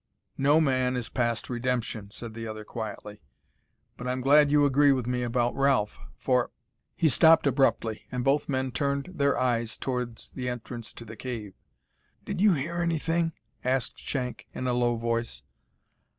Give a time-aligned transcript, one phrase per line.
[0.39, 3.21] "No man is past redemption," said the other quietly;
[3.97, 6.49] "but I'm glad you agree with me about Ralph, for"
[6.97, 11.53] He stopped abruptly, and both men turned their eyes towards the entrance to the cave.
[12.25, 13.33] "Did you hear anything?"
[13.63, 15.43] asked Shank, in a low voice.